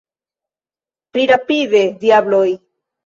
Pli 1.15 1.27
rapide, 1.33 1.83
diabloj! 2.05 2.47